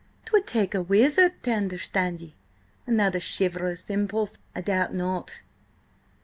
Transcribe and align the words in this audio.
"'Twould 0.25 0.47
take 0.47 0.73
a 0.73 0.81
wizard 0.81 1.33
to 1.43 1.51
understand 1.51 2.21
ye! 2.21 2.33
Another 2.87 3.19
chivalrous 3.19 3.87
impulse, 3.87 4.39
I 4.55 4.61
doubt 4.61 4.95
not?" 4.95 5.43